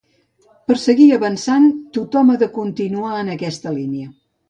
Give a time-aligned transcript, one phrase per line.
[0.71, 1.69] Per seguir avançant
[1.99, 4.13] tothom ha de continuar en aquesta línia.